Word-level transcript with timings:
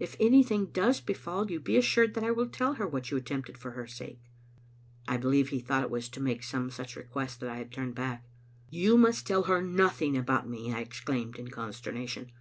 If 0.00 0.16
anything 0.18 0.72
does 0.72 1.00
befall 1.00 1.48
you, 1.52 1.60
be 1.60 1.78
asssured 1.78 2.14
that 2.14 2.24
I 2.24 2.32
will 2.32 2.48
tell 2.48 2.72
her 2.72 2.86
what 2.88 3.12
you 3.12 3.16
attempted 3.16 3.56
for 3.56 3.70
her 3.70 3.86
sake." 3.86 4.18
I 5.08 5.16
believe 5.18 5.50
he 5.50 5.60
thought 5.60 5.84
it 5.84 5.90
was 5.90 6.08
to 6.08 6.20
make 6.20 6.42
some 6.42 6.68
such 6.72 6.96
request 6.96 7.38
that 7.38 7.48
I 7.48 7.58
had 7.58 7.70
turned 7.70 7.94
back. 7.94 8.26
"You 8.70 8.98
must 8.98 9.24
tell 9.24 9.44
her 9.44 9.62
nothing 9.62 10.18
about 10.18 10.48
me," 10.48 10.74
I 10.74 10.80
exclaimed, 10.80 11.36
in 11.36 11.46
consternation. 11.52 12.32